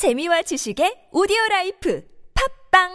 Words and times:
재미와 0.00 0.40
지식의 0.40 1.12
오디오 1.12 1.36
라이프 1.50 2.02
팝빵! 2.72 2.88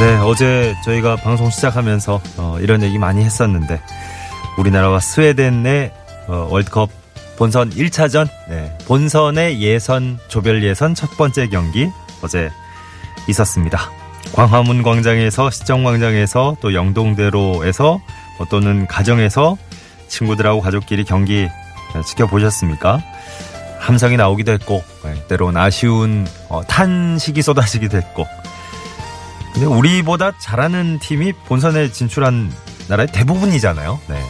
네, 0.00 0.16
어제 0.24 0.74
저희가 0.82 1.16
방송 1.16 1.50
시작하면서 1.50 2.20
어, 2.38 2.56
이런 2.60 2.82
얘기 2.82 2.96
많이 2.96 3.22
했었는데 3.22 3.82
우리나라와 4.56 5.00
스웨덴의 5.00 5.92
어, 6.28 6.48
월드컵 6.50 6.90
본선 7.36 7.70
1차전 7.70 8.28
네, 8.48 8.76
본선의 8.86 9.60
예선 9.60 10.18
조별 10.28 10.64
예선 10.64 10.94
첫 10.94 11.16
번째 11.16 11.48
경기 11.48 11.88
어제 12.22 12.50
있었습니다. 13.28 13.90
광화문 14.32 14.82
광장에서 14.82 15.50
시청 15.50 15.84
광장에서 15.84 16.56
또 16.60 16.74
영동대로에서 16.74 18.00
뭐 18.38 18.46
또는 18.50 18.86
가정에서 18.86 19.56
친구들하고 20.08 20.60
가족끼리 20.60 21.04
경기 21.04 21.48
네, 21.94 22.02
지켜보셨습니까? 22.02 23.02
함성이 23.78 24.16
나오기도 24.16 24.52
했고 24.52 24.82
네, 25.04 25.22
때론 25.28 25.56
아쉬운 25.56 26.26
어, 26.48 26.62
탄식이 26.64 27.42
쏟아지기도 27.42 27.96
했고 27.96 28.26
근데 29.52 29.66
우리보다 29.66 30.32
잘하는 30.38 30.98
팀이 30.98 31.32
본선에 31.46 31.90
진출한 31.90 32.52
나라의 32.88 33.08
대부분이잖아요. 33.08 34.00
네. 34.08 34.22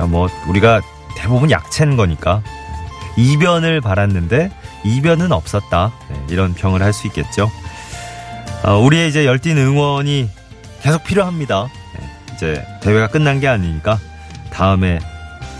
그러니까 0.00 0.06
뭐 0.06 0.28
우리가 0.48 0.80
대부분 1.16 1.50
약체인 1.50 1.96
거니까 1.96 2.42
이변을 3.16 3.80
바랐는데 3.80 4.50
이변은 4.84 5.30
없었다. 5.32 5.92
네, 6.08 6.24
이런 6.30 6.54
평을 6.54 6.82
할 6.82 6.92
수 6.92 7.06
있겠죠. 7.08 7.50
어, 8.64 8.78
우리의 8.78 9.08
이제 9.10 9.26
열띤 9.26 9.58
응원이 9.58 10.30
계속 10.82 11.04
필요합니다. 11.04 11.68
네, 11.98 12.34
이제 12.34 12.64
대회가 12.82 13.08
끝난 13.08 13.40
게 13.40 13.48
아니니까 13.48 13.98
다음에 14.50 14.98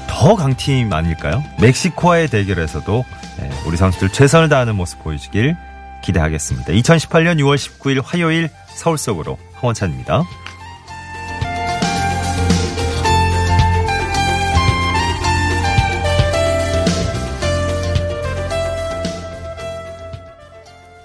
더 0.09 0.37
강팀 0.37 0.93
아닐까요? 0.93 1.43
멕시코와의 1.61 2.29
대결에서도 2.29 3.05
네, 3.39 3.51
우리 3.67 3.77
선수들 3.77 4.11
최선을 4.11 4.49
다하는 4.49 4.75
모습 4.77 5.03
보여주길 5.03 5.57
기대하겠습니다. 6.03 6.73
2018년 6.73 7.39
6월 7.41 7.57
19일 7.57 8.03
화요일 8.05 8.49
서울 8.75 8.97
속으로 8.97 9.39
황원찬입니다. 9.57 10.25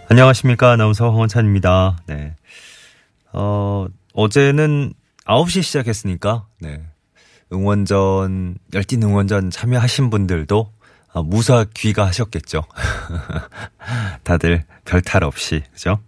안녕하십니까. 0.09 0.71
아나운서 0.71 1.09
황원찬입니다. 1.09 1.97
네. 2.07 2.35
어, 3.33 3.87
어제는 4.13 4.93
9시 5.25 5.63
시작했으니까, 5.63 6.45
네. 6.59 6.81
응원전, 7.51 8.57
열띤 8.73 9.01
응원전 9.03 9.49
참여하신 9.49 10.09
분들도 10.09 10.71
어, 11.13 11.23
무사 11.23 11.65
귀가하셨겠죠. 11.73 12.63
다들 14.23 14.65
별 14.85 15.01
탈 15.01 15.23
없이, 15.23 15.63
그죠? 15.73 15.99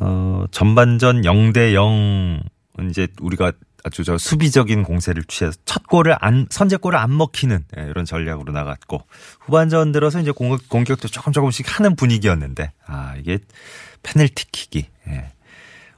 어, 0.00 0.44
전반전 0.50 1.22
0대 1.22 1.74
0, 1.74 2.42
이제 2.88 3.08
우리가 3.20 3.52
아주 3.84 4.04
저 4.04 4.16
수비적인 4.16 4.84
공세를 4.84 5.24
취해서 5.24 5.58
첫 5.64 5.86
골을 5.86 6.16
안, 6.20 6.46
선제골을 6.50 6.98
안 6.98 7.16
먹히는 7.16 7.64
예, 7.76 7.82
이런 7.82 8.04
전략으로 8.04 8.52
나갔고, 8.52 9.06
후반전 9.40 9.92
들어서 9.92 10.20
이제 10.20 10.30
공격, 10.30 10.68
공격도 10.68 11.08
조금 11.08 11.32
조금씩 11.32 11.78
하는 11.78 11.96
분위기였는데, 11.96 12.72
아, 12.86 13.14
이게 13.18 13.38
페널티킥이, 14.02 14.86
예, 15.08 15.32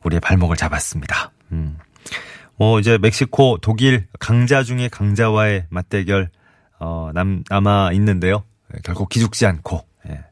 우리의 0.03 0.21
발목을 0.21 0.57
잡았습니다. 0.57 1.33
음. 1.53 1.79
뭐 2.57 2.79
이제 2.79 2.99
멕시코, 2.99 3.59
독일 3.61 4.07
강자 4.19 4.63
중에 4.63 4.89
강자와의 4.89 5.67
맞대결, 5.69 6.31
어, 6.79 7.11
남, 7.13 7.45
남아 7.49 7.93
있는데요. 7.93 8.45
예, 8.75 8.79
결국 8.83 9.09
기죽지 9.09 9.45
않고, 9.45 9.87
예. 10.09 10.25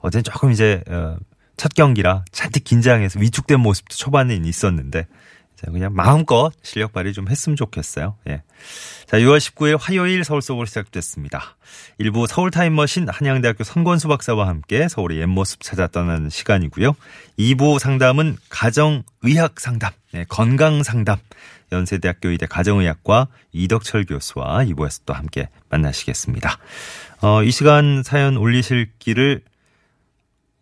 어제는 0.00 0.24
조금 0.24 0.50
이제, 0.50 0.82
어, 0.88 1.16
첫 1.56 1.72
경기라 1.74 2.24
잔뜩 2.32 2.64
긴장해서 2.64 3.20
위축된 3.20 3.60
모습도 3.60 3.94
초반에 3.94 4.34
있었는데 4.34 5.06
그냥 5.72 5.94
마음껏 5.94 6.52
실력 6.62 6.92
발휘 6.92 7.12
좀 7.12 7.28
했으면 7.28 7.56
좋겠어요. 7.56 8.16
예. 8.28 8.42
자, 9.06 9.18
6월 9.18 9.38
19일 9.38 9.78
화요일 9.80 10.24
서울 10.24 10.42
속으로 10.42 10.66
시작됐습니다. 10.66 11.56
일부 11.98 12.26
서울 12.26 12.50
타임머신 12.50 13.08
한양대학교 13.08 13.64
선권수 13.64 14.08
박사와 14.08 14.48
함께 14.48 14.88
서울의 14.88 15.20
옛 15.20 15.26
모습 15.26 15.60
찾아 15.60 15.86
떠나는 15.86 16.30
시간이고요. 16.30 16.94
2부 17.38 17.78
상담은 17.78 18.36
가정 18.48 19.02
의학 19.22 19.60
상담, 19.60 19.92
네, 20.12 20.24
건강 20.28 20.82
상담. 20.82 21.18
연세대학교 21.72 22.28
의대 22.28 22.46
가정의학과 22.46 23.28
이덕철 23.52 24.04
교수와 24.04 24.64
2부에서 24.64 25.02
또 25.06 25.14
함께 25.14 25.48
만나시겠습니다. 25.70 26.58
어, 27.22 27.42
이 27.42 27.50
시간 27.50 28.02
사연 28.02 28.36
올리실 28.36 28.90
길을 28.98 29.42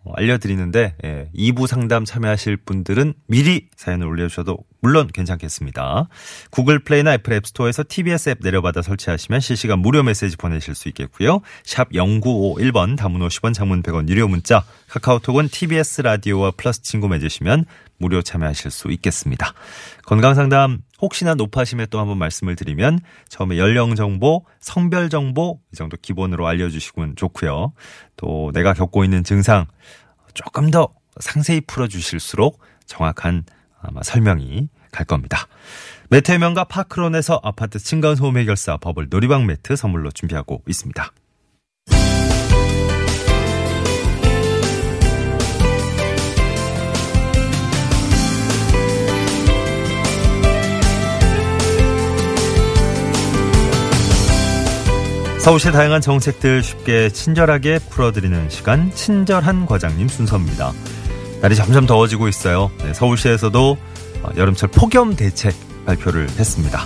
어, 0.05 0.13
알려드리는데 0.17 0.97
예, 1.05 1.31
2부 1.35 1.67
상담 1.67 2.05
참여하실 2.05 2.59
분들은 2.59 3.15
미리 3.27 3.69
사연을 3.77 4.07
올려주셔도 4.07 4.59
물론 4.83 5.07
괜찮겠습니다. 5.07 6.09
구글 6.51 6.81
플레이나 6.81 7.15
애플 7.15 7.33
앱스토어에서 7.35 7.85
TBS 7.89 8.31
앱 8.31 8.39
내려받아 8.43 8.83
설치하시면 8.83 9.41
실시간 9.41 9.79
무료 9.79 10.03
메시지 10.03 10.37
보내실 10.37 10.75
수 10.75 10.89
있겠고요. 10.89 11.41
샵 11.65 11.91
0951번 11.93 12.97
단문 12.97 13.21
50원 13.21 13.55
장문 13.55 13.85
100원 13.85 14.09
유료 14.09 14.27
문자 14.27 14.65
카카오톡은 14.89 15.49
TBS 15.49 16.03
라디오와 16.03 16.51
플러스 16.57 16.83
친구 16.83 17.09
맺으시면 17.09 17.65
무료 17.97 18.23
참여하실 18.23 18.73
수 18.73 18.91
있겠습니다. 18.91 19.55
건강상담 20.05 20.83
혹시나 21.01 21.35
높아심에 21.35 21.87
또 21.87 22.01
한번 22.01 22.19
말씀을 22.19 22.57
드리면 22.57 22.99
처음에 23.29 23.59
연령 23.59 23.95
정보, 23.95 24.45
성별 24.59 25.09
정보 25.11 25.61
이 25.73 25.77
정도 25.77 25.97
기본으로 25.97 26.49
알려주시면 26.49 27.15
좋고요. 27.15 27.73
또 28.17 28.51
내가 28.53 28.75
겪고 28.75 29.05
있는 29.05 29.23
증상 29.23 29.67
조금 30.35 30.73
더 30.73 30.89
상세히 31.21 31.61
풀어주실수록 31.61 32.61
정확한 32.87 33.45
아마 33.83 34.03
설명이 34.03 34.69
갈 34.91 35.07
겁니다. 35.07 35.47
매트 36.11 36.31
해명과 36.33 36.65
파크론에서 36.65 37.41
아파트 37.43 37.79
층간 37.79 38.17
소음 38.17 38.37
해결사 38.37 38.77
버블 38.77 39.09
놀이방 39.11 39.47
매트 39.47 39.77
선물로 39.77 40.11
준비하고 40.11 40.63
있습니다. 40.67 41.13
서울시의 55.43 55.73
다양한 55.73 56.01
정책들 56.01 56.63
쉽게 56.63 57.09
친절하게 57.09 57.81
풀어드리는 57.91 58.49
시간 58.49 58.93
친절한 58.93 59.67
과장님 59.67 60.07
순서입니다. 60.07 60.73
날이 61.43 61.57
점점 61.57 61.87
더워지고 61.87 62.29
있어요. 62.29 62.71
네, 62.85 62.93
서울시에서도 62.93 63.77
어, 64.23 64.29
여름철 64.37 64.71
폭염 64.73 65.17
대책 65.17 65.53
발표를 65.85 66.23
했습니다. 66.23 66.79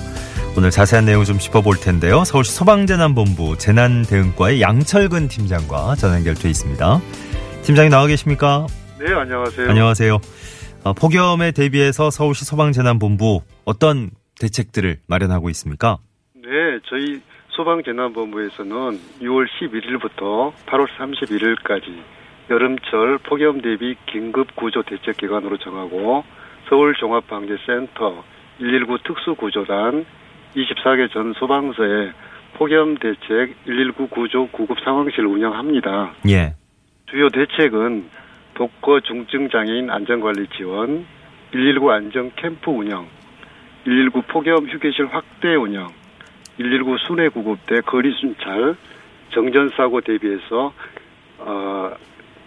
오늘 0.56 0.70
자세한 0.70 1.04
내용 1.04 1.24
좀 1.24 1.38
짚어볼 1.38 1.76
텐데요. 1.76 2.24
서울시 2.24 2.52
소방재난본부 2.52 3.58
재난대응과의 3.58 4.62
양철근 4.62 5.28
팀장과 5.28 5.96
전화 5.96 6.16
연결돼 6.16 6.48
있습니다. 6.48 7.00
팀장님 7.64 7.90
나와 7.90 8.06
계십니까? 8.06 8.66
네, 8.98 9.12
안녕하세요. 9.12 9.68
안녕하세요. 9.68 10.18
어, 10.84 10.92
폭염에 10.94 11.52
대비해서 11.52 12.10
서울시 12.10 12.46
소방재난본부 12.46 13.42
어떤 13.66 14.08
대책들을 14.40 15.00
마련하고 15.06 15.50
있습니까? 15.50 15.98
네, 16.34 16.48
저희 16.88 17.20
소방재난본부에서는 17.50 19.00
6월 19.20 19.46
11일부터 19.60 20.54
8월 20.64 20.86
31일까지 20.98 22.15
여름철 22.48 23.18
폭염 23.18 23.60
대비 23.60 23.96
긴급 24.06 24.54
구조 24.54 24.82
대책 24.82 25.16
기관으로 25.16 25.56
정하고 25.58 26.24
서울 26.68 26.94
종합방재센터 26.94 28.24
119 28.58 28.98
특수구조단 29.04 30.06
24개 30.54 31.12
전 31.12 31.32
소방서에 31.34 32.12
폭염 32.54 32.96
대책 32.96 33.54
119 33.64 34.08
구조 34.08 34.46
구급 34.48 34.78
상황실 34.80 35.26
운영합니다. 35.26 36.14
예. 36.28 36.54
주요 37.06 37.28
대책은 37.28 38.08
독거 38.54 39.00
중증 39.00 39.50
장애인 39.50 39.90
안전관리 39.90 40.46
지원, 40.56 41.04
119 41.52 41.90
안전 41.90 42.32
캠프 42.36 42.70
운영, 42.70 43.06
119 43.84 44.22
폭염 44.22 44.66
휴게실 44.66 45.06
확대 45.06 45.54
운영, 45.54 45.88
119 46.56 46.96
순회 47.06 47.28
구급대 47.28 47.82
거리 47.82 48.12
순찰, 48.12 48.76
정전 49.34 49.70
사고 49.76 50.00
대비해서 50.00 50.72
어, 51.38 51.92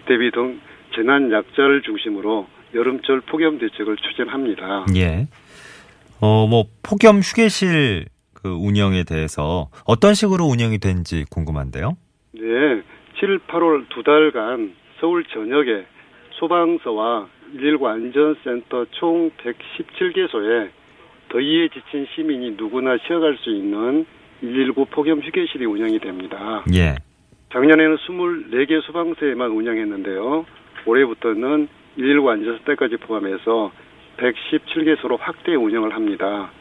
대비 0.09 0.31
등 0.31 0.59
재난 0.95 1.31
약자를 1.31 1.83
중심으로 1.83 2.47
여름철 2.73 3.21
폭염 3.21 3.59
대책을 3.59 3.95
추진합니다. 3.97 4.87
예. 4.95 5.27
어, 6.19 6.47
뭐, 6.47 6.65
폭염 6.81 7.19
휴게실 7.19 8.05
그 8.33 8.49
운영에 8.49 9.03
대해서 9.03 9.69
어떤 9.85 10.15
식으로 10.15 10.45
운영이 10.45 10.79
된지 10.79 11.25
궁금한데요. 11.29 11.95
네, 12.33 12.41
7, 13.19 13.39
8월 13.47 13.87
두 13.89 14.01
달간 14.03 14.73
서울 14.99 15.23
전역에 15.25 15.85
소방서와 16.39 17.27
119 17.53 17.87
안전센터 17.87 18.85
총 18.91 19.29
117개소에 19.37 20.69
더위에 21.29 21.69
지친 21.69 22.07
시민이 22.15 22.55
누구나 22.57 22.97
쉬어갈 23.05 23.37
수 23.37 23.51
있는 23.51 24.05
119 24.41 24.85
폭염 24.85 25.19
휴게실이 25.21 25.65
운영이 25.65 25.99
됩니다. 25.99 26.63
예. 26.73 26.95
작년에는 27.51 27.97
24개 27.97 28.81
소방서에만 28.85 29.51
운영했는데요. 29.51 30.45
올해부터는 30.85 31.67
119 31.95 32.29
안전센터까지 32.29 32.97
포함해서 32.97 33.71
117개소로 34.17 35.17
확대 35.19 35.55
운영을 35.55 35.93
합니다. 35.93 36.51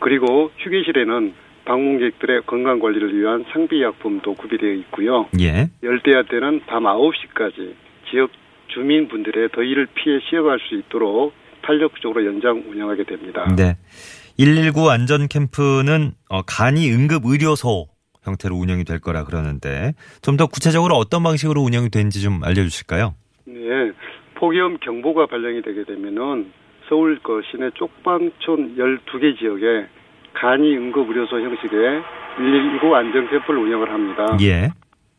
그리고 0.00 0.50
휴게실에는 0.58 1.32
방문객들의 1.64 2.42
건강 2.46 2.78
관리를 2.78 3.16
위한 3.16 3.44
상비 3.52 3.82
약품도 3.82 4.34
구비되어 4.34 4.72
있고요. 4.72 5.26
예. 5.40 5.68
열대야 5.82 6.24
때는 6.30 6.60
밤 6.66 6.84
9시까지 6.84 7.74
지역 8.10 8.30
주민분들의 8.68 9.50
더위를 9.50 9.86
피해 9.94 10.18
쉬어갈 10.28 10.58
수 10.60 10.74
있도록 10.76 11.32
탄력적으로 11.62 12.24
연장 12.24 12.62
운영하게 12.68 13.04
됩니다. 13.04 13.54
네. 13.56 13.76
119 14.38 14.88
안전 14.90 15.28
캠프는 15.28 16.12
어, 16.28 16.42
간이 16.42 16.92
응급 16.92 17.22
의료소 17.24 17.86
형태로 18.26 18.54
운영이 18.56 18.84
될 18.84 19.00
거라 19.00 19.24
그러는데 19.24 19.92
좀 20.22 20.36
더 20.36 20.46
구체적으로 20.46 20.96
어떤 20.96 21.22
방식으로 21.22 21.62
운영이 21.62 21.88
되는지 21.90 22.20
좀 22.20 22.44
알려주실까요? 22.44 23.14
네. 23.46 23.92
폭염 24.34 24.76
경보가 24.78 25.26
발령이 25.26 25.62
되게 25.62 25.84
되면은 25.84 26.52
서울 26.88 27.18
그 27.22 27.40
시내 27.50 27.70
쪽방촌 27.74 28.76
12개 28.76 29.38
지역에 29.38 29.86
간이 30.34 30.76
응급 30.76 31.08
의료소 31.08 31.40
형식의 31.40 32.02
119 32.36 32.94
안전 32.94 33.30
캠프를 33.30 33.60
운영을 33.60 33.90
합니다. 33.90 34.36
예. 34.42 34.68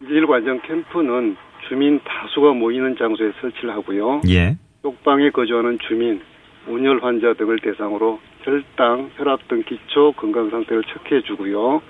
119 0.02 0.32
안전 0.36 0.62
캠프는 0.62 1.36
주민 1.68 2.00
다수가 2.04 2.54
모이는 2.54 2.96
장소에 2.98 3.32
설치를 3.42 3.72
하고요. 3.72 4.22
예. 4.30 4.56
쪽방에 4.84 5.32
거주하는 5.32 5.80
주민, 5.88 6.22
온열 6.68 7.00
환자 7.04 7.34
등을 7.34 7.58
대상으로 7.60 8.20
혈당, 8.44 9.10
혈압 9.18 9.48
등 9.48 9.64
기초 9.64 10.12
건강 10.14 10.52
상태를 10.52 10.84
체크해 10.84 11.22
주고요. 11.24 11.82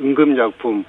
응급약품, 0.00 0.84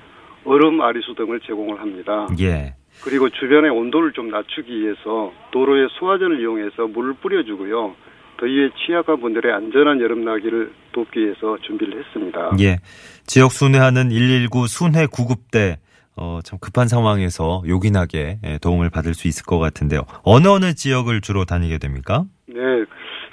얼음 0.45 0.81
아리수 0.81 1.15
등을 1.15 1.39
제공을 1.41 1.79
합니다. 1.79 2.27
예. 2.39 2.75
그리고 3.03 3.29
주변의 3.29 3.71
온도를 3.71 4.11
좀 4.13 4.29
낮추기 4.29 4.81
위해서 4.81 5.31
도로에 5.51 5.87
수화전을 5.97 6.39
이용해서 6.41 6.87
물을 6.87 7.13
뿌려주고요. 7.13 7.95
더위에 8.37 8.69
취약한 8.85 9.19
분들의 9.19 9.51
안전한 9.53 9.99
여름나기를 10.01 10.71
돕기 10.93 11.19
위해서 11.19 11.57
준비를 11.61 11.99
했습니다. 11.99 12.51
예. 12.61 12.77
지역 13.25 13.51
순회하는 13.51 14.09
119 14.09 14.67
순회 14.67 15.07
구급대 15.11 15.77
어, 16.15 16.39
참 16.43 16.59
급한 16.59 16.87
상황에서 16.87 17.63
요긴하게 17.65 18.39
예, 18.45 18.57
도움을 18.61 18.89
받을 18.89 19.13
수 19.13 19.27
있을 19.27 19.45
것 19.45 19.57
같은데요. 19.57 20.01
어느 20.23 20.47
어느 20.47 20.73
지역을 20.73 21.21
주로 21.21 21.45
다니게 21.45 21.77
됩니까? 21.77 22.25
네. 22.47 22.55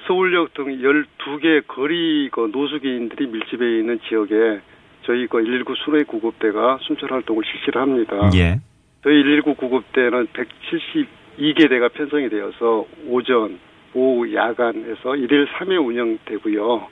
서울역 0.06 0.54
등 0.54 0.66
12개 0.66 1.66
거리 1.66 2.30
그 2.30 2.48
노숙인들이 2.52 3.26
밀집해 3.26 3.78
있는 3.80 3.98
지역에 4.08 4.60
저희 5.06 5.26
그 5.26 5.38
119 5.38 5.74
순회 5.84 6.02
구급대가 6.04 6.78
순찰 6.82 7.12
활동을 7.12 7.44
실시를 7.44 7.80
합니다. 7.80 8.30
예. 8.34 8.60
저희 9.02 9.22
119 9.22 9.54
구급대는 9.54 10.26
172개 10.26 11.68
대가 11.68 11.88
편성이 11.88 12.28
되어서 12.28 12.84
오전, 13.06 13.58
오후, 13.94 14.34
야간에서 14.34 15.16
일일 15.16 15.46
3회 15.46 15.84
운영되고요. 15.86 16.88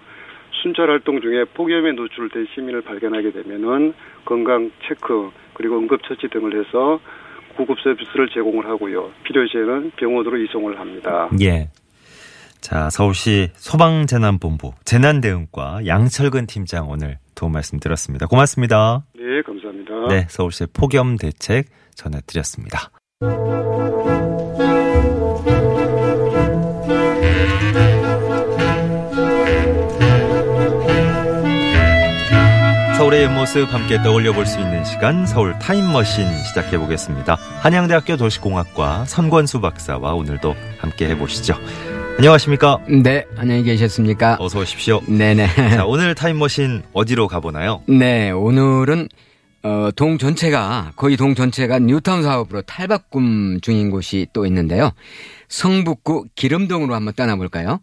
순찰 0.63 0.89
활동 0.89 1.21
중에 1.21 1.45
폭염에 1.45 1.93
노출된 1.93 2.47
시민을 2.55 2.83
발견하게 2.83 3.33
되면은 3.33 3.93
건강 4.25 4.71
체크 4.87 5.31
그리고 5.53 5.79
응급처치 5.79 6.29
등을 6.29 6.59
해서 6.59 7.01
구급 7.57 7.79
서비스를 7.81 8.29
제공을 8.29 8.67
하고요. 8.67 9.11
필요시에는 9.25 9.93
병원으로 9.97 10.39
이송을 10.39 10.79
합니다. 10.79 11.29
예. 11.41 11.69
자, 12.65 12.89
서울시 12.89 13.51
소방재난본부 13.57 14.73
재난대응과 14.87 15.87
양철근 15.87 16.47
팀장 16.47 16.89
오늘 16.89 17.19
도움 17.35 17.53
말씀 17.53 17.79
들었습니다. 17.79 18.27
고맙습니다. 18.27 19.05
네, 19.15 19.43
감사합니다. 19.45 19.93
네, 20.09 20.27
서울시 20.31 20.65
폭염 20.73 21.19
대책 21.19 21.67
전해드렸습니다. 21.95 22.91
서울의 32.97 33.25
옆모습 33.25 33.75
함께 33.75 34.03
떠올려 34.03 34.33
볼 34.33 34.47
수 34.47 34.59
있는 34.59 34.83
시간 34.85 35.27
서울 35.27 35.59
타임머신 35.59 36.45
시작해 36.45 36.79
보겠습니다. 36.79 37.37
한양대학교 37.61 38.17
도시공학과 38.17 39.05
선권수 39.05 39.61
박사와 39.61 40.15
오늘도 40.15 40.55
함께 40.79 41.11
해보시죠. 41.11 41.55
안녕하십니까? 42.17 42.79
네, 43.03 43.27
안녕히 43.37 43.65
계셨습니까? 43.65 44.37
어서 44.39 44.61
오십시오. 44.61 45.01
네네. 45.07 45.47
자, 45.75 45.85
오늘 45.85 46.15
타임머신 46.15 46.83
어디로 46.93 47.27
가보나요? 47.29 47.83
네, 47.89 48.31
오늘은 48.31 49.09
어, 49.65 49.91
동 49.97 50.17
전체가 50.19 50.93
거의 50.97 51.17
동 51.17 51.35
전체가 51.35 51.81
뉴타운 51.81 52.23
사업으로 52.23 52.63
탈바꿈 52.63 53.61
중인 53.63 53.91
곳이 53.91 54.29
또 54.33 54.47
있는데요. 54.47 54.91
성북구 55.49 56.27
기름동으로 56.37 56.95
한번 56.95 57.15
떠나볼까요? 57.15 57.81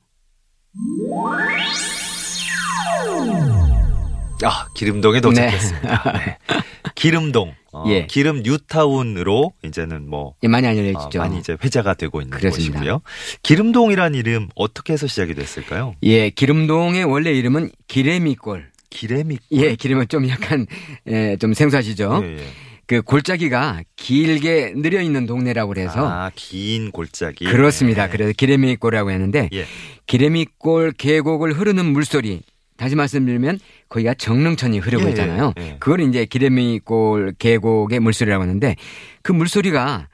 아, 4.44 4.68
기름동에 4.76 5.20
도착했습니다. 5.22 6.12
네. 6.14 6.38
기름동. 6.96 7.54
어, 7.74 7.86
예. 7.88 8.06
기름 8.06 8.42
뉴타운으로 8.44 9.54
이제는 9.64 10.10
뭐 10.10 10.36
예, 10.44 10.48
많이 10.48 10.68
어, 10.68 10.72
알려졌죠. 10.72 11.20
많이 11.20 11.40
이제 11.40 11.56
회자가 11.64 11.94
되고 11.94 12.22
있는 12.22 12.38
그렇습니다. 12.38 12.74
곳이고요. 12.80 13.02
기름동이란 13.44 14.16
이름 14.16 14.50
어떻게 14.56 14.94
해서 14.94 15.08
시작이 15.08 15.34
됐을까요? 15.34 15.96
예, 16.04 16.30
기름동의 16.30 17.06
원래 17.06 17.32
이름은 17.32 17.72
기레미골. 17.88 18.70
기레미. 18.90 19.38
예, 19.52 19.76
기름은 19.76 20.10
좀 20.10 20.28
약간 20.28 20.68
예, 21.08 21.38
좀 21.38 21.54
생소하시죠. 21.54 22.22
예, 22.26 22.38
예. 22.40 22.44
그 22.88 23.02
골짜기가 23.02 23.84
길게 23.96 24.74
느려 24.76 25.00
있는 25.02 25.26
동네라고 25.26 25.70
그래서 25.74 26.06
아, 26.06 26.30
긴 26.36 26.92
골짜기. 26.92 27.46
그렇습니다. 27.46 28.08
네. 28.08 28.12
그래서 28.12 28.34
기레미골이라고 28.36 29.12
했는데 29.12 29.48
예. 29.54 29.66
기레미골 30.08 30.92
계곡을 30.98 31.54
흐르는 31.54 31.86
물소리 31.86 32.42
다시 32.82 32.96
말씀드리면 32.96 33.60
거기가 33.90 34.16
정릉천이 34.16 34.80
흐르고 34.80 35.06
예, 35.06 35.10
있잖아요. 35.10 35.54
예, 35.60 35.64
예. 35.64 35.78
그걸 35.80 36.02
이제 36.02 36.26
기레미골 36.26 37.36
계곡의 37.38 38.00
물소리라고 38.00 38.42
하는데 38.42 38.76
그 39.22 39.32
물소리가 39.32 40.08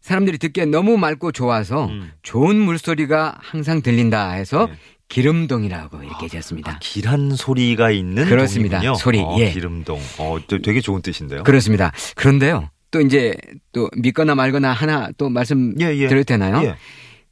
사람들이 0.00 0.38
듣기에 0.38 0.66
너무 0.66 0.98
맑고 0.98 1.32
좋아서 1.32 1.86
음. 1.86 2.12
좋은 2.22 2.54
물소리가 2.54 3.38
항상 3.40 3.82
들린다 3.82 4.30
해서 4.34 4.68
예. 4.70 4.76
기름동이라고 5.08 6.04
이렇게 6.04 6.28
지었습니다. 6.28 6.78
길한 6.80 7.34
소리가 7.34 7.90
있는 7.90 8.24
그렇습니다. 8.24 8.78
동이군요. 8.78 8.94
소리, 8.94 9.18
어, 9.18 9.36
예. 9.40 9.50
기름동. 9.50 10.00
어, 10.18 10.38
또 10.46 10.62
되게 10.62 10.80
좋은 10.80 11.02
뜻인데요. 11.02 11.42
그렇습니다. 11.42 11.90
그런데요. 12.14 12.70
또 12.92 13.00
이제 13.00 13.34
또 13.72 13.90
믿거나 13.96 14.36
말거나 14.36 14.70
하나 14.72 15.10
또 15.18 15.28
말씀 15.28 15.74
예, 15.80 15.86
예. 15.96 16.06
드려도 16.06 16.22
되나요? 16.22 16.62
예. 16.68 16.76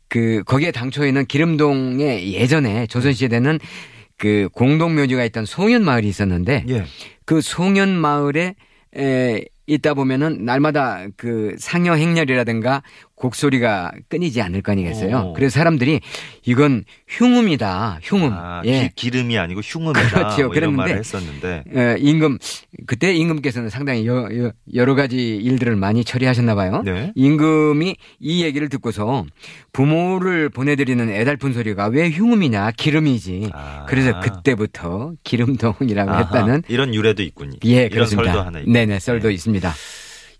그 0.08 0.42
거기에 0.44 0.72
당초에는 0.72 1.26
기름동에 1.26 2.32
예전에 2.32 2.88
조선 2.88 3.12
시대는 3.12 3.60
그 4.20 4.50
공동묘지가 4.52 5.24
있던 5.24 5.46
송현 5.46 5.82
마을이 5.82 6.06
있었는데 6.06 6.66
예. 6.68 6.84
그 7.24 7.40
송현 7.40 7.88
마을에 7.96 8.54
에 8.96 9.44
있다 9.66 9.94
보면은 9.94 10.44
날마다 10.44 11.06
그 11.16 11.54
상여 11.58 11.94
행렬이라든가 11.94 12.82
곡소리가 13.20 13.92
끊이지 14.08 14.40
않을 14.40 14.62
거 14.62 14.72
아니겠어요. 14.72 15.28
오. 15.28 15.32
그래서 15.34 15.52
사람들이 15.58 16.00
이건 16.44 16.84
흉음이다. 17.06 18.00
흉음. 18.02 18.32
아, 18.32 18.62
예. 18.64 18.90
기, 18.96 19.10
름이 19.10 19.36
아니고 19.38 19.60
흉음이다. 19.60 20.00
그렇죠. 20.08 20.46
뭐 20.46 20.54
이런 20.54 20.74
그랬는데 20.74 20.76
말을 20.76 20.98
했었는데. 20.98 21.64
에, 21.74 21.96
임금 21.98 22.38
그때 22.86 23.12
임금께서는 23.14 23.68
상당히 23.68 24.06
여, 24.06 24.28
여, 24.36 24.52
여러 24.74 24.94
가지 24.94 25.36
일들을 25.36 25.76
많이 25.76 26.02
처리하셨나 26.02 26.54
봐요. 26.54 26.82
네. 26.84 27.12
임금이 27.14 27.96
이 28.20 28.42
얘기를 28.42 28.68
듣고서 28.68 29.26
부모를 29.72 30.48
보내드리는 30.48 31.08
애달픈 31.10 31.52
소리가 31.52 31.86
왜 31.88 32.10
흉음이냐 32.10 32.72
기름이지. 32.72 33.50
아. 33.52 33.84
그래서 33.86 34.18
그때부터 34.20 35.12
기름동이라고 35.24 36.10
아하, 36.10 36.20
했다는 36.22 36.62
이런 36.68 36.94
유래도 36.94 37.22
있군요. 37.22 37.58
예 37.64 37.88
그렇습니다. 37.88 38.32
설도 38.32 38.46
하나 38.46 38.58
있고. 38.60 38.70
네네 38.70 38.98
썰도 38.98 39.28
네. 39.28 39.34
있습니다. 39.34 39.72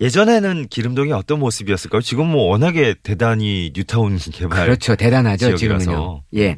예전에는 0.00 0.69
기름동이 0.69 1.12
어떤 1.12 1.38
모습이었을까요? 1.40 2.00
지금 2.00 2.26
뭐 2.26 2.45
워낙에 2.45 2.95
대단히 3.02 3.71
뉴타운 3.75 4.16
개발 4.33 4.64
그렇죠 4.64 4.97
대단하죠 4.97 5.57
지역이라서. 5.57 5.85
지금은요. 5.85 6.23
예. 6.37 6.57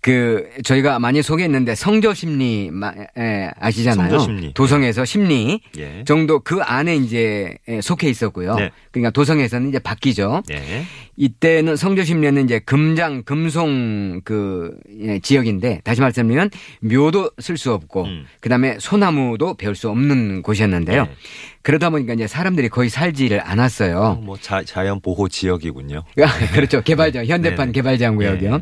그 0.00 0.48
저희가 0.62 0.98
많이 1.00 1.20
소개했는데 1.22 1.74
성조 1.74 2.14
심리 2.14 2.70
마- 2.70 2.92
에, 3.18 3.50
아시잖아요. 3.58 4.10
성조 4.10 4.24
심리. 4.24 4.54
도성에서 4.54 5.04
심리 5.04 5.60
예. 5.78 6.04
정도 6.04 6.38
그 6.40 6.60
안에 6.62 6.94
이제 6.96 7.56
에, 7.66 7.80
속해 7.80 8.08
있었고요. 8.08 8.54
네. 8.54 8.70
그러니까 8.92 9.10
도성에서는 9.10 9.68
이제 9.68 9.78
바뀌죠. 9.80 10.42
예. 10.52 10.84
이때는 11.16 11.76
성조 11.76 12.04
심리는 12.04 12.44
이제 12.44 12.58
금장 12.60 13.22
금송 13.24 14.20
그 14.22 14.76
예, 15.00 15.18
지역인데 15.18 15.80
다시 15.82 16.00
말씀드리면 16.02 16.50
묘도 16.82 17.30
쓸 17.40 17.56
수 17.56 17.72
없고 17.72 18.04
음. 18.04 18.26
그다음에 18.40 18.76
소나무도 18.78 19.54
배울 19.54 19.74
수 19.74 19.88
없는 19.88 20.42
곳이었는데요. 20.42 21.04
네. 21.04 21.10
그러다 21.62 21.90
보니까 21.90 22.12
이제 22.14 22.28
사람들이 22.28 22.68
거의 22.68 22.90
살지를 22.90 23.40
않았어요. 23.44 24.20
뭐 24.22 24.36
자, 24.40 24.62
자연 24.62 25.00
보호 25.00 25.28
지역이군요. 25.28 26.04
그렇죠. 26.54 26.80
개발장, 26.82 27.26
현대판 27.26 27.56
네네. 27.68 27.72
개발장 27.72 28.14
구역이요. 28.14 28.60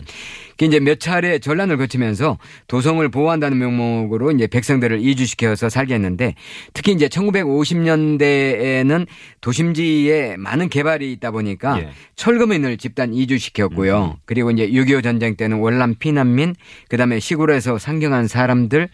네. 0.59 0.67
그 0.67 0.67
이제 0.67 0.81
몇 0.81 1.01
차례 1.01 1.39
전란을 1.39 1.77
거치면서 1.77 2.39
도성을 2.67 3.07
보호한다는 3.09 3.59
명목으로 3.59 4.31
이제 4.33 4.47
백성들을 4.47 5.01
이주시켜서 5.01 5.69
살게 5.69 5.95
했는데 5.95 6.35
특히 6.73 6.93
이제 6.93 7.09
1950년대에는 7.09 9.07
도심지에 9.41 10.37
많은 10.39 10.69
개발이 10.69 11.13
있다 11.13 11.31
보니까 11.31 11.81
예. 11.81 11.91
철거민을 12.17 12.77
집단 12.79 13.13
이주시켰고요. 13.15 14.19
그리고 14.25 14.51
이제 14.51 14.69
6.25 14.69 15.03
전쟁 15.03 15.37
때는 15.37 15.59
월남 15.59 15.97
피난민 15.99 16.55
그다음에 16.89 17.21
시골에서 17.21 17.79
상경한 17.79 18.29
사람들이 18.29 18.89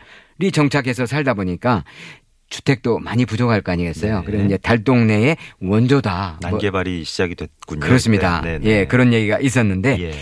정착해서 0.53 1.07
살다 1.07 1.35
보니까 1.35 1.85
주택도 2.51 2.99
많이 2.99 3.25
부족할 3.25 3.63
거 3.63 3.73
아니겠어요. 3.73 4.19
네. 4.21 4.25
그리고 4.27 4.45
이제 4.45 4.57
달동네의 4.57 5.37
원조다. 5.61 6.39
뭐 6.43 6.51
난개발이 6.51 7.05
시작이 7.05 7.37
됐군요. 7.37 7.81
그렇습니다. 7.81 8.43
네, 8.43 8.59
네, 8.59 8.67
예, 8.69 8.77
네. 8.79 8.87
그런 8.87 9.13
얘기가 9.13 9.39
있었는데 9.39 9.97
예. 10.01 10.13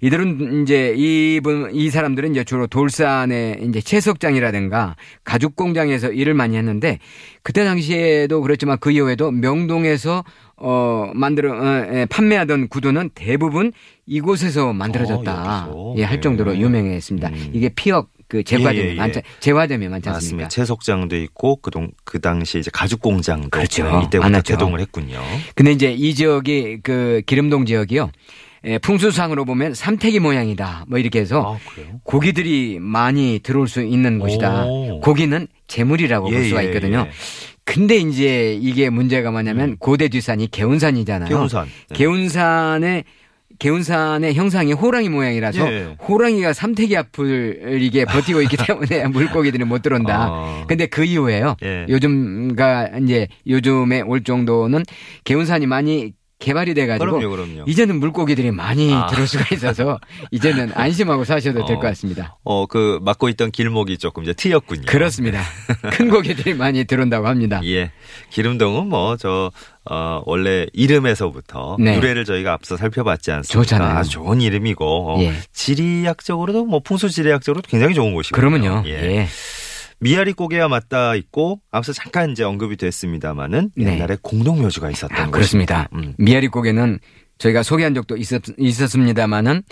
이들은 0.00 0.62
이제 0.62 0.94
이분 0.96 1.70
이 1.74 1.90
사람들은 1.90 2.30
이제 2.32 2.44
주로 2.44 2.66
돌산의 2.66 3.60
이제 3.68 3.80
채석장이라든가 3.80 4.96
가죽 5.24 5.56
공장에서 5.56 6.12
일을 6.12 6.34
많이 6.34 6.56
했는데 6.56 6.98
그때 7.42 7.64
당시에도 7.64 8.40
그렇지만 8.42 8.78
그 8.78 8.90
이후에도 8.90 9.30
명동에서 9.30 10.24
어 10.56 11.10
만들어 11.14 11.52
어, 11.52 11.86
예, 11.92 12.06
판매하던 12.06 12.68
구두는 12.68 13.10
대부분 13.14 13.72
이곳에서 14.06 14.72
만들어졌다. 14.72 15.66
어? 15.70 15.94
예, 15.98 16.04
할 16.04 16.20
정도로 16.20 16.52
네. 16.52 16.60
유명했습니다. 16.60 17.28
음. 17.28 17.50
이게 17.52 17.68
피혁 17.68 18.10
그 18.28 18.42
제과점이 18.42 18.78
예, 18.78 18.84
예, 18.88 18.90
예. 18.92 18.94
많지 18.96 19.22
제과점이 19.40 19.88
많지. 19.88 20.08
않습니까? 20.10 20.48
채석장도 20.48 21.16
있고 21.16 21.56
그동 21.56 21.90
그 22.04 22.20
당시 22.20 22.58
이제 22.58 22.70
가죽 22.72 23.00
공장도 23.00 23.50
그렇죠. 23.50 23.84
네, 23.84 23.90
이때부터 24.04 24.20
많았죠. 24.20 24.54
개동을 24.54 24.80
했군요. 24.80 25.20
근데 25.54 25.72
이제 25.72 25.92
이 25.92 26.14
지역이 26.14 26.80
그 26.82 27.22
기름동 27.26 27.64
지역이요. 27.66 28.10
예, 28.64 28.78
풍수상으로 28.78 29.44
보면 29.44 29.74
삼태기 29.74 30.20
모양이다. 30.20 30.84
뭐 30.88 30.98
이렇게 30.98 31.20
해서 31.20 31.56
아? 31.56 31.58
고기들이 32.04 32.78
많이 32.80 33.40
들어올 33.42 33.68
수 33.68 33.82
있는 33.82 34.18
곳이다. 34.18 34.64
오. 34.66 35.00
고기는 35.00 35.46
재물이라고 35.68 36.28
볼 36.28 36.34
예, 36.44 36.48
수가 36.48 36.64
예, 36.64 36.68
있거든요. 36.68 37.04
예. 37.06 37.10
근데 37.64 37.96
이제 37.96 38.58
이게 38.60 38.88
문제가 38.88 39.30
뭐냐면 39.30 39.76
고대 39.78 40.08
뒤산이 40.08 40.50
개운산이잖아요. 40.50 41.28
개운산. 41.28 41.66
네. 41.90 41.94
개운산의 41.94 43.04
개운산의 43.58 44.34
형상이 44.34 44.72
호랑이 44.72 45.08
모양이라서 45.08 45.72
예. 45.72 45.96
호랑이가 46.08 46.52
삼태기 46.52 46.96
앞을 46.96 47.78
이게 47.82 48.04
버티고 48.04 48.40
있기 48.42 48.56
때문에 48.66 49.08
물고기들이 49.08 49.64
못 49.64 49.82
들어온다. 49.82 50.28
아. 50.30 50.64
근데 50.68 50.86
그 50.86 51.04
이후에요. 51.04 51.56
예. 51.62 51.84
요즘가 51.88 52.88
이제 53.02 53.26
요즘에 53.46 54.02
올 54.02 54.22
정도는 54.22 54.84
개운산이 55.24 55.66
많이 55.66 56.12
개발이 56.38 56.74
돼가지고 56.74 57.18
그럼요, 57.18 57.30
그럼요. 57.30 57.64
이제는 57.66 57.98
물고기들이 57.98 58.52
많이 58.52 58.94
아. 58.94 59.06
들어올 59.08 59.26
수가 59.26 59.54
있어서 59.54 59.98
이제는 60.30 60.70
안심하고 60.74 61.24
사셔도 61.24 61.64
될 61.66 61.76
어. 61.76 61.80
것 61.80 61.88
같습니다. 61.88 62.36
어, 62.44 62.66
그 62.66 63.00
막고 63.02 63.28
있던 63.30 63.50
길목이 63.50 63.98
조금 63.98 64.22
이제 64.22 64.32
트였군요. 64.32 64.82
그렇습니다. 64.86 65.42
큰 65.92 66.08
고기들이 66.08 66.54
많이 66.54 66.84
들어온다고 66.84 67.26
합니다. 67.26 67.60
예. 67.64 67.90
기름동은 68.30 68.88
뭐, 68.88 69.16
저, 69.16 69.50
어, 69.90 70.22
원래 70.26 70.66
이름에서부터 70.72 71.76
네. 71.80 71.96
유래를 71.96 72.24
저희가 72.24 72.52
앞서 72.52 72.76
살펴봤지 72.76 73.32
않습니까? 73.32 73.62
좋잖아요. 73.64 73.98
아주 73.98 74.10
좋은 74.10 74.40
이름이고, 74.40 74.84
어, 75.16 75.20
예. 75.22 75.32
지리학적으로도 75.52 76.66
뭐 76.66 76.78
풍수지리학적으로도 76.80 77.68
굉장히 77.68 77.94
좋은 77.94 78.14
곳이거든요. 78.14 78.40
그러면요. 78.40 78.82
예. 78.86 78.92
예. 78.92 79.28
미아리 80.00 80.32
고개와 80.32 80.68
맞닿아 80.68 81.14
있고, 81.16 81.60
앞서 81.70 81.92
잠깐 81.92 82.30
이제 82.30 82.44
언급이 82.44 82.76
됐습니다마는 82.76 83.72
네. 83.74 83.94
옛날에 83.94 84.16
공동묘지가 84.22 84.90
있었던 84.90 85.16
아. 85.18 85.30
그렇습니다. 85.30 85.88
음. 85.94 86.14
미아리 86.18 86.48
고개는 86.48 86.98
저희가 87.38 87.62
소개한 87.62 87.94
적도 87.94 88.16
있었, 88.16 88.42
있었습니다만은 88.56 89.62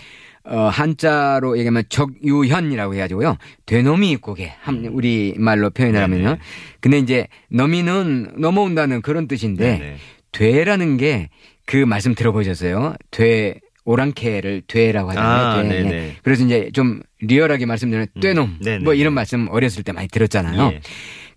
어, 0.45 0.69
한자로 0.69 1.59
얘기하면 1.59 1.85
적유현이라고 1.89 2.95
해가지고요. 2.95 3.37
되놈이 3.67 4.17
고개. 4.17 4.53
한, 4.61 4.87
우리 4.93 5.35
말로 5.39 5.71
표현을 5.71 6.01
음. 6.03 6.11
네네. 6.11 6.23
하면요. 6.25 6.39
근데 6.81 6.99
이제 6.99 7.27
너미는 7.51 8.35
넘어온다는 8.39 9.03
그런 9.03 9.27
뜻인데 9.27 9.79
네네. 9.79 9.97
되라는 10.33 10.97
게 10.99 11.31
그 11.67 11.77
말씀 11.79 12.15
들어보셨어요? 12.15 12.95
돼 13.11 13.61
오랑캐를 13.87 14.65
되라고 14.67 15.11
하잖아요. 15.11 15.47
아, 15.47 15.63
돼. 15.63 15.69
네네. 15.69 15.91
네. 15.91 16.17
그래서 16.23 16.45
이제 16.45 16.71
좀 16.75 17.01
리얼하게 17.21 17.65
말씀드리면 17.65 18.09
떼놈 18.21 18.59
네네. 18.63 18.85
뭐 18.85 18.93
이런 18.93 19.15
말씀 19.15 19.49
어렸을 19.49 19.83
때 19.83 19.93
많이 19.93 20.09
들었잖아요. 20.09 20.73
예. 20.75 20.81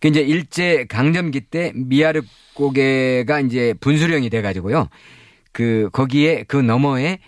그 0.02 0.08
이제 0.08 0.20
일제 0.22 0.86
강점기 0.90 1.42
때 1.42 1.72
미아르 1.76 2.22
고개가 2.56 3.40
이제 3.42 3.74
분수령이 3.80 4.30
돼 4.30 4.42
가지고요. 4.42 4.90
그 5.52 5.90
거기에 5.94 6.44
그 6.48 6.58
너머에 6.58 7.20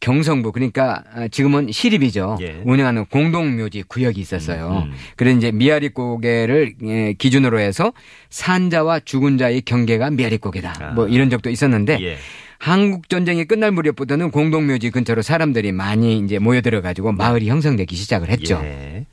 경성부 0.00 0.52
그러니까 0.52 1.02
지금은 1.30 1.72
시립이죠. 1.72 2.38
예. 2.40 2.62
운영하는 2.64 3.06
공동묘지 3.06 3.82
구역이 3.88 4.20
있었어요. 4.20 4.84
음, 4.84 4.90
음. 4.90 4.96
그래서 5.16 5.36
이제 5.36 5.50
미아리 5.50 5.88
고개를 5.88 6.74
예, 6.84 7.14
기준으로 7.14 7.58
해서 7.58 7.92
산자와 8.30 9.00
죽은 9.00 9.38
자의 9.38 9.60
경계가 9.60 10.10
미아리 10.10 10.38
고개다. 10.38 10.74
아. 10.80 10.90
뭐 10.92 11.08
이런 11.08 11.30
적도 11.30 11.50
있었는데 11.50 11.98
예. 12.00 12.16
한국 12.58 13.08
전쟁이 13.08 13.44
끝날 13.44 13.70
무렵부터는 13.70 14.30
공동묘지 14.30 14.90
근처로 14.90 15.22
사람들이 15.22 15.72
많이 15.72 16.18
이제 16.18 16.38
모여들어 16.38 16.80
가지고 16.82 17.12
마을이 17.12 17.48
형성되기 17.48 17.94
시작을 17.94 18.28
했죠. 18.30 18.60
예. 18.64 19.06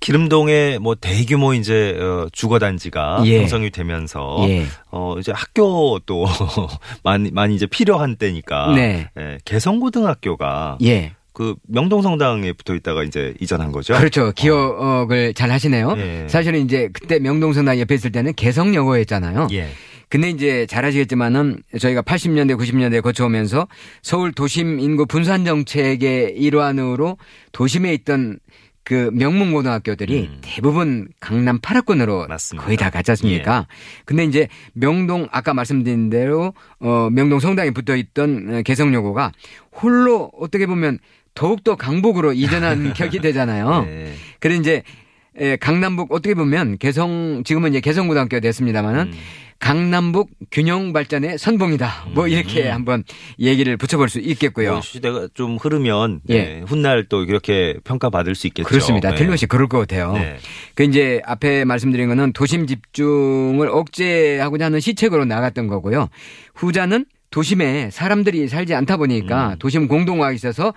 기름동에 0.00 0.78
뭐 0.78 0.94
대규모 0.94 1.52
이제 1.52 1.96
어, 2.00 2.26
주거 2.32 2.58
단지가 2.58 3.22
예. 3.26 3.40
형성이 3.40 3.70
되면서 3.70 4.38
예. 4.48 4.64
어 4.90 5.16
이제 5.18 5.30
학교도 5.34 6.24
많이 7.04 7.30
많이 7.30 7.54
이제 7.54 7.66
필요한 7.66 8.16
때니까 8.16 8.72
네. 8.74 9.08
예, 9.18 9.38
개성고등학교가 9.44 10.78
예. 10.82 11.12
그 11.32 11.54
명동성당에 11.68 12.52
붙어 12.52 12.74
있다가 12.74 13.04
이제 13.04 13.34
이전한 13.40 13.72
거죠. 13.72 13.94
그렇죠. 13.94 14.32
기억을 14.32 15.32
잘 15.34 15.50
하시네요. 15.50 15.94
예. 15.98 16.26
사실은 16.28 16.60
이제 16.64 16.88
그때 16.92 17.18
명동성당 17.18 17.78
옆에 17.80 17.94
있을 17.94 18.10
때는 18.10 18.34
개성여고였잖아요. 18.34 19.48
예. 20.10 20.12
근데 20.12 20.28
이제 20.28 20.66
잘 20.66 20.84
아시겠지만은 20.84 21.62
저희가 21.78 22.02
80년대, 22.02 22.56
90년대에 22.58 23.00
거쳐오면서 23.00 23.68
서울 24.02 24.32
도심 24.32 24.80
인구 24.80 25.06
분산 25.06 25.44
정책의 25.44 26.34
일환으로 26.36 27.16
도심에 27.52 27.94
있던 27.94 28.40
그 28.82 29.10
명문 29.12 29.52
고등학교들이 29.52 30.22
음. 30.22 30.38
대부분 30.40 31.08
강남 31.20 31.60
8학군으로 31.60 32.26
맞습니다. 32.28 32.64
거의 32.66 32.76
다 32.76 32.90
갔지 32.90 33.12
않습니까? 33.12 33.68
근데 34.04 34.24
이제 34.24 34.48
명동 34.72 35.28
아까 35.30 35.54
말씀드린 35.54 36.10
대로 36.10 36.54
어 36.80 37.08
명동 37.12 37.38
성당에 37.38 37.70
붙어 37.70 37.94
있던 37.94 38.46
어, 38.52 38.62
개성여고가 38.62 39.30
홀로 39.80 40.32
어떻게 40.36 40.66
보면 40.66 40.98
더욱더 41.34 41.76
강북으로 41.76 42.32
이전한 42.32 42.92
격이 42.94 43.20
되잖아요. 43.20 43.84
네. 43.84 44.12
그래 44.40 44.56
이제 44.56 44.82
에, 45.38 45.56
강남북 45.56 46.12
어떻게 46.12 46.34
보면 46.34 46.78
개성 46.78 47.42
지금은 47.44 47.70
이제 47.70 47.80
개성고등학교가 47.80 48.40
됐습니다만은 48.40 49.00
음. 49.12 49.12
강남북 49.60 50.30
균형 50.50 50.94
발전의 50.94 51.36
선봉이다. 51.38 52.06
뭐 52.14 52.26
이렇게 52.26 52.68
한번 52.68 53.04
얘기를 53.38 53.76
붙여볼 53.76 54.08
수 54.08 54.18
있겠고요. 54.18 54.72
뭐 54.72 54.80
시대가 54.80 55.28
좀 55.34 55.58
흐르면 55.58 56.22
예. 56.30 56.42
네, 56.42 56.62
훗날 56.66 57.04
또 57.10 57.24
이렇게 57.24 57.76
평가받을 57.84 58.34
수 58.34 58.46
있겠죠. 58.46 58.66
그렇습니다. 58.66 59.10
네. 59.10 59.16
틀림없이 59.16 59.44
그럴 59.46 59.68
것 59.68 59.78
같아요. 59.78 60.14
네. 60.14 60.38
그 60.74 60.84
이제 60.84 61.20
앞에 61.26 61.66
말씀드린 61.66 62.08
거는 62.08 62.32
도심 62.32 62.66
집중을 62.66 63.68
억제하고자 63.68 64.64
하는 64.64 64.80
시책으로 64.80 65.26
나갔던 65.26 65.66
거고요. 65.66 66.08
후자는 66.54 67.04
도심에 67.30 67.90
사람들이 67.90 68.48
살지 68.48 68.74
않다 68.74 68.96
보니까 68.96 69.50
음. 69.50 69.58
도심 69.58 69.88
공동화가 69.88 70.32
있어서 70.32 70.72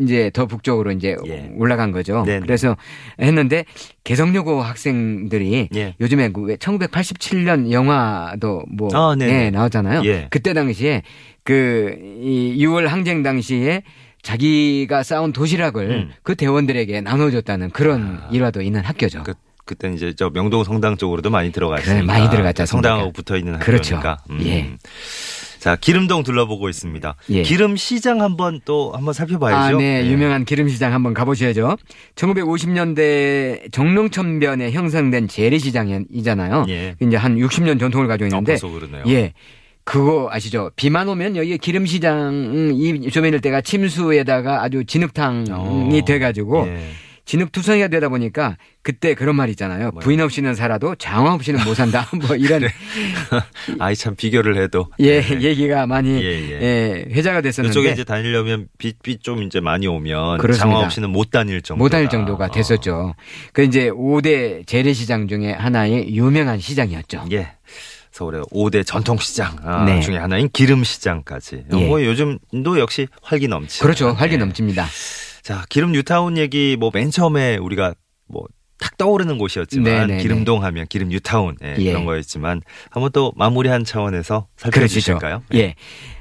이제 0.00 0.30
더 0.32 0.46
북쪽으로 0.46 0.92
이제 0.92 1.16
예. 1.26 1.50
올라간 1.56 1.92
거죠. 1.92 2.22
네네. 2.24 2.40
그래서 2.40 2.76
했는데 3.20 3.64
개성여고 4.04 4.62
학생들이 4.62 5.68
예. 5.74 5.94
요즘에 6.00 6.30
그 6.30 6.56
1987년 6.56 7.70
영화도 7.70 8.64
뭐 8.68 8.88
아. 8.94 9.14
예, 9.20 9.50
나왔잖아요. 9.50 10.02
예. 10.04 10.28
그때 10.30 10.54
당시에 10.54 11.02
그이 11.44 12.56
6월 12.58 12.86
항쟁 12.86 13.22
당시에 13.22 13.82
자기가 14.22 15.02
쌓은 15.02 15.32
도시락을 15.32 15.90
음. 15.90 16.10
그 16.22 16.36
대원들에게 16.36 17.00
나눠줬다는 17.00 17.70
그런 17.70 18.20
아. 18.22 18.28
일화도 18.30 18.62
있는 18.62 18.80
학교죠. 18.82 19.24
그 19.24 19.34
그때 19.64 19.92
이제 19.92 20.12
저 20.16 20.28
명동 20.30 20.64
성당 20.64 20.96
쪽으로도 20.96 21.30
많이 21.30 21.52
들어가 21.52 21.76
그래, 21.76 22.02
많이 22.02 22.28
않습니까? 22.62 22.66
성당하고 22.66 23.12
붙어 23.12 23.36
있는 23.36 23.58
그렇죠. 23.58 23.96
학교니까. 23.96 24.24
음. 24.30 24.40
예. 24.46 24.76
자, 25.62 25.76
기름동 25.76 26.24
둘러보고 26.24 26.68
있습니다. 26.68 27.14
예. 27.30 27.42
기름 27.42 27.76
시장 27.76 28.20
한번 28.20 28.60
또 28.64 28.90
한번 28.96 29.14
살펴봐야죠. 29.14 29.76
아, 29.76 29.78
네. 29.78 30.10
유명한 30.10 30.44
기름 30.44 30.68
시장 30.68 30.92
한번 30.92 31.14
가보셔야죠. 31.14 31.76
1950년대 32.16 33.70
정릉천변에 33.70 34.72
형성된 34.72 35.28
재래시장이잖아요. 35.28 36.66
예. 36.68 36.96
이제 37.00 37.16
한 37.16 37.36
60년 37.36 37.78
전통을 37.78 38.08
가지고 38.08 38.26
있는데. 38.26 38.54
어. 38.54 39.04
예. 39.06 39.34
그거 39.84 40.28
아시죠? 40.32 40.72
비만 40.74 41.08
오면 41.08 41.36
여기 41.36 41.56
기름시장 41.58 42.72
이 42.74 43.08
조면일 43.10 43.40
때가 43.40 43.60
침수에다가 43.60 44.64
아주 44.64 44.84
진흙탕이 44.84 45.46
어, 45.52 46.04
돼가지고 46.04 46.66
예. 46.66 46.80
진흙투성이가 47.24 47.88
되다 47.88 48.08
보니까 48.08 48.56
그때 48.82 49.14
그런 49.14 49.36
말 49.36 49.48
있잖아요. 49.50 49.92
부인 50.00 50.20
없이는 50.20 50.54
살아도 50.54 50.94
장화 50.96 51.34
없이는 51.34 51.64
못 51.64 51.74
산다. 51.74 52.08
뭐 52.26 52.36
이런 52.36 52.62
아이 53.78 53.94
참 53.94 54.16
비교를 54.16 54.60
해도 54.60 54.88
예 54.98 55.20
네. 55.20 55.40
얘기가 55.40 55.86
많이 55.86 56.10
예, 56.22 56.50
예. 56.50 56.60
예, 56.60 57.06
회자가 57.10 57.40
됐었는데 57.40 57.72
이쪽에 57.72 57.92
이제 57.92 58.04
다니려면 58.04 58.66
빛빛 58.78 59.22
좀 59.22 59.42
이제 59.42 59.60
많이 59.60 59.86
오면 59.86 60.38
그렇습니다. 60.38 60.64
장화 60.64 60.84
없이는 60.86 61.10
못 61.10 61.30
다닐 61.30 61.62
정도 61.62 61.82
못 61.82 61.90
다닐 61.90 62.08
정도가 62.08 62.50
됐었죠. 62.50 63.14
그 63.52 63.62
이제 63.62 63.90
5대 63.90 64.66
재래시장 64.66 65.28
중에 65.28 65.52
하나의 65.52 66.14
유명한 66.14 66.58
시장이었죠. 66.58 67.26
예. 67.32 67.52
서울의 68.10 68.42
5대 68.52 68.84
전통시장 68.86 69.56
아, 69.64 69.84
네. 69.84 70.00
중에 70.00 70.18
하나인 70.18 70.50
기름시장까지. 70.50 71.64
예. 71.72 71.86
뭐 71.86 72.04
요즘도 72.04 72.78
역시 72.78 73.08
활기 73.22 73.48
넘치죠. 73.48 73.82
그렇죠. 73.82 74.08
활기 74.10 74.34
예. 74.34 74.38
넘칩니다. 74.38 74.86
자, 75.42 75.64
기름 75.68 75.92
뉴타운 75.92 76.36
얘기 76.38 76.76
뭐 76.78 76.90
맨 76.94 77.10
처음에 77.10 77.56
우리가 77.58 77.94
뭐 78.28 78.44
탁 78.78 78.98
떠오르는 78.98 79.38
곳이었지만 79.38 79.84
네네네. 80.08 80.22
기름동 80.24 80.64
하면 80.64 80.86
기름 80.88 81.08
뉴타운 81.10 81.54
예, 81.62 81.76
예. 81.78 81.92
그런 81.92 82.04
거였지만 82.04 82.62
한번 82.90 83.12
또 83.12 83.32
마무리한 83.36 83.84
차원에서 83.84 84.48
살펴주실까요? 84.56 85.44
네. 85.50 85.58
예. 85.60 85.74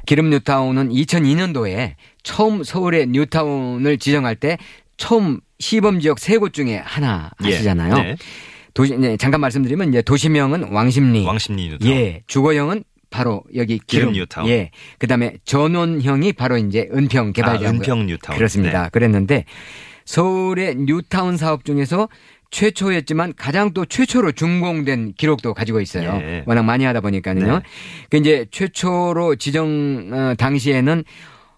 기름 0.05 0.29
뉴타운은 0.29 0.89
2002년도에 0.89 1.95
처음 2.21 2.63
서울의 2.63 3.07
뉴타운을 3.07 3.97
지정할 3.97 4.35
때 4.35 4.59
처음 4.97 5.39
시범 5.57 6.01
지역 6.01 6.19
세 6.19 6.37
곳 6.37 6.53
중에 6.53 6.77
하나 6.77 7.31
예. 7.43 7.47
아시잖아요. 7.47 7.95
네. 7.95 8.15
도시 8.75 8.95
네, 8.95 9.17
잠깐 9.17 9.41
말씀드리면 9.41 9.89
이제 9.89 10.03
도시명은 10.03 10.71
왕십리. 10.71 11.25
왕십리 11.25 11.67
뉴타운. 11.69 11.91
예. 11.91 12.21
주거형은 12.27 12.83
바로 13.11 13.43
여기 13.55 13.77
기름 13.85 14.13
기름, 14.13 14.13
뉴타운. 14.13 14.49
예. 14.49 14.71
그다음에 14.97 15.35
전원형이 15.45 16.33
바로 16.33 16.57
이제 16.57 16.89
은평 16.91 17.33
개발지구. 17.33 17.67
아, 17.67 17.71
은평 17.71 18.07
뉴타운. 18.07 18.37
그렇습니다. 18.37 18.83
네. 18.83 18.89
그랬는데 18.91 19.45
서울의 20.05 20.77
뉴타운 20.77 21.37
사업 21.37 21.63
중에서 21.63 22.09
최초였지만 22.49 23.33
가장 23.37 23.73
또 23.73 23.85
최초로 23.85 24.31
준공된 24.31 25.13
기록도 25.17 25.53
가지고 25.53 25.79
있어요. 25.81 26.19
예. 26.21 26.43
워낙 26.47 26.63
많이 26.63 26.83
하다 26.85 27.01
보니까요. 27.01 27.35
네. 27.35 27.61
그 28.09 28.17
이제 28.17 28.45
최초로 28.49 29.35
지정 29.35 30.09
어, 30.11 30.33
당시에는 30.37 31.03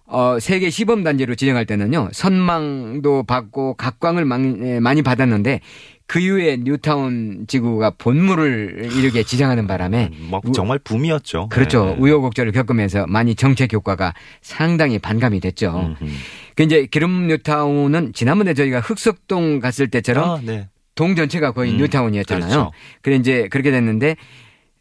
어, 0.05 0.37
세계 0.39 0.69
시범 0.69 1.03
단지로 1.03 1.33
지정할 1.35 1.65
때는요. 1.65 2.09
선망도 2.11 3.23
받고 3.23 3.75
각광을 3.75 4.25
많이, 4.25 4.55
예, 4.67 4.79
많이 4.79 5.01
받았는데 5.01 5.61
그 6.05 6.19
이후에 6.19 6.57
뉴타운 6.57 7.45
지구가 7.47 7.91
본물을 7.97 8.89
이렇게 8.97 9.23
지정하는 9.23 9.67
바람에 9.67 10.09
뭐 10.29 10.41
우- 10.43 10.51
정말 10.51 10.77
붐이었죠. 10.79 11.49
그렇죠. 11.49 11.85
네. 11.85 11.95
우여곡절을 11.99 12.51
겪으면서 12.51 13.07
많이 13.07 13.35
정책 13.35 13.73
효과가 13.73 14.13
상당히 14.41 14.99
반감이 14.99 15.39
됐죠. 15.39 15.95
그 16.55 16.63
이제 16.63 16.85
기름 16.91 17.27
뉴타운은 17.27 18.13
지난번에 18.13 18.53
저희가 18.53 18.79
흑석동 18.81 19.59
갔을 19.59 19.87
때처럼 19.89 20.29
아, 20.29 20.39
네. 20.43 20.67
동 20.95 21.15
전체가 21.15 21.51
거의 21.53 21.71
음, 21.71 21.77
뉴타운이었잖아요. 21.77 22.47
그렇죠. 22.49 22.71
그래 23.01 23.15
이제 23.15 23.47
그렇게 23.49 23.71
됐는데 23.71 24.15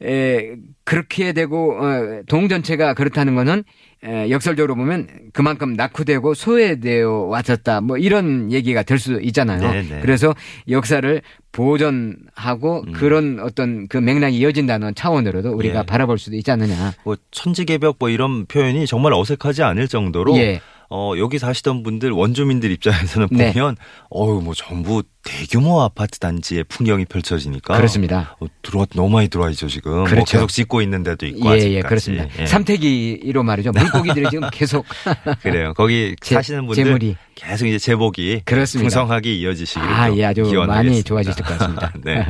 에, 0.05 0.55
그렇게 0.85 1.33
되고 1.33 1.77
어, 1.81 2.23
동 2.29 2.49
전체가 2.49 2.95
그렇다는 2.95 3.35
거는 3.35 3.63
에, 4.05 4.31
역설적으로 4.31 4.75
보면 4.75 5.07
그만큼 5.33 5.75
낙후되고 5.75 6.35
소외되어 6.35 7.09
왔었다. 7.27 7.81
뭐 7.81 7.99
이런 7.99 8.51
얘기가 8.51 8.83
될 8.83 8.99
수 8.99 9.21
있잖아요. 9.23 9.71
네, 9.71 9.83
네. 9.83 10.01
그래서 10.01 10.35
역사를 10.69 11.23
보존하고 11.53 12.85
음. 12.87 12.93
그런 12.93 13.41
어떤 13.41 13.87
그 13.89 13.97
맥락이 13.99 14.37
이어진다는 14.37 14.95
차원으로도 14.95 15.51
우리가 15.53 15.81
예. 15.81 15.87
바라볼 15.87 16.19
수도 16.19 16.37
있지 16.37 16.51
않느냐. 16.51 16.93
뭐 17.05 17.17
천지개벽 17.31 17.97
뭐 17.99 18.09
이런 18.09 18.47
표현이 18.47 18.87
정말 18.87 19.13
어색하지 19.13 19.63
않을 19.63 19.89
정도로 19.89 20.37
예. 20.37 20.61
어, 20.95 21.15
여기 21.19 21.39
사시던 21.39 21.83
분들 21.83 22.11
원주민들 22.11 22.71
입장에서는 22.71 23.29
네. 23.33 23.53
보면 23.53 23.77
어유 24.15 24.43
뭐 24.45 24.53
전부 24.55 25.03
대규모 25.25 25.81
아파트 25.81 26.19
단지의 26.19 26.65
풍경이 26.65 27.05
펼쳐지니까 27.07 27.77
그렇습니다. 27.77 28.37
어, 28.41 28.47
들어와 28.61 28.87
너무 28.95 29.09
많이 29.09 29.29
들어와 29.29 29.51
있죠 29.51 29.69
지금. 29.69 29.93
뭐 29.93 30.05
그렇죠. 30.05 30.25
계속 30.39 30.49
짓고 30.51 30.83
있는 30.83 31.03
데도 31.05 31.27
있고 31.27 31.49
예, 31.51 31.55
아직까지. 31.55 31.75
예, 31.77 31.81
그렇습니다. 31.83 32.27
예. 32.41 32.47
삼태기로 32.47 33.43
말이죠. 33.43 33.71
물고기들이 33.73 34.27
지금 34.31 34.49
계속 34.53 34.85
그래요. 35.43 35.73
거기 35.75 36.15
제- 36.21 36.35
사시는 36.35 36.67
분들 36.67 36.85
재물이. 36.85 37.17
계속 37.37 37.67
이제 37.67 37.79
제복이 37.79 38.43
그렇습니다. 38.45 38.85
풍성하게 38.85 39.35
이어지시기를 39.37 39.89
아, 39.89 40.09
또 40.09 40.17
예, 40.19 40.25
아주 40.27 40.43
기원하겠습니다. 40.43 40.75
많이 40.91 41.03
좋아지실 41.03 41.45
것 41.45 41.59
같습니다. 41.59 41.93
네. 42.05 42.27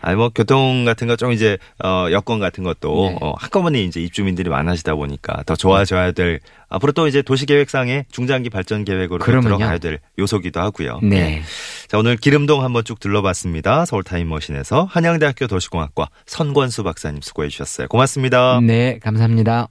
아니 0.00 0.16
뭐 0.16 0.30
교통 0.34 0.84
같은 0.84 1.06
거 1.06 1.16
좀 1.18 1.32
이제 1.32 1.58
어 1.84 2.06
여건 2.12 2.38
같은 2.38 2.62
것도 2.62 3.08
네. 3.10 3.16
어, 3.20 3.34
한꺼번에 3.36 3.82
이제 3.82 4.00
입주민들이 4.00 4.48
많아지다 4.48 4.94
보니까 4.94 5.42
더 5.46 5.56
좋아져야 5.56 6.12
될 6.12 6.38
앞으로 6.68 6.92
또 6.92 7.06
이제 7.06 7.22
도시 7.22 7.46
계획상의 7.46 8.04
중장기 8.10 8.50
발전 8.50 8.84
계획으로 8.84 9.18
그러면요. 9.20 9.56
들어가야 9.56 9.78
될 9.78 10.00
요소기도 10.18 10.60
하고요. 10.60 11.00
네. 11.02 11.42
자, 11.88 11.98
오늘 11.98 12.16
기름동 12.16 12.62
한번 12.62 12.84
쭉 12.84 13.00
둘러봤습니다. 13.00 13.86
서울 13.86 14.02
타임머신에서 14.04 14.84
한양대학교 14.90 15.46
도시공학과 15.46 16.08
선권수 16.26 16.82
박사님 16.82 17.20
수고해 17.22 17.48
주셨어요. 17.48 17.88
고맙습니다. 17.88 18.60
네, 18.60 18.98
감사합니다. 19.02 19.68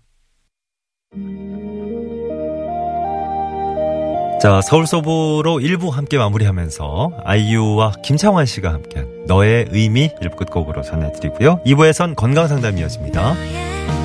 자, 4.40 4.62
서울서부로 4.62 5.58
1부 5.58 5.90
함께 5.90 6.20
마무리하면서 6.20 7.24
아이유와 7.26 7.94
김창완 8.04 8.46
씨가 8.46 8.72
함께한 8.72 9.26
너의 9.26 9.66
의미 9.72 10.10
1부 10.22 10.36
끝곡으로 10.38 10.84
전해드리고요. 10.84 11.62
2부에선 11.66 12.16
건강상담이었습니다. 12.16 13.34
너의 13.34 13.97